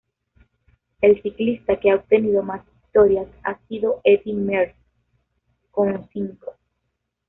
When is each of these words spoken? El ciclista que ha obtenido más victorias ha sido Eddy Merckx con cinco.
El 1.01 1.21
ciclista 1.21 1.79
que 1.79 1.91
ha 1.91 1.95
obtenido 1.97 2.41
más 2.41 2.65
victorias 2.65 3.27
ha 3.43 3.59
sido 3.67 4.01
Eddy 4.03 4.33
Merckx 4.33 4.75
con 5.69 6.09
cinco. 6.11 6.55